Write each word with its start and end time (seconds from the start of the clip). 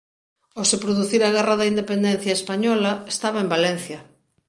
Ao 0.57 0.63
se 0.69 0.77
producir 0.83 1.21
a 1.23 1.33
Guerra 1.35 1.55
da 1.57 1.69
Independencia 1.73 2.37
española 2.39 2.91
estaba 3.13 3.39
en 3.43 3.51
Valencia. 3.55 3.99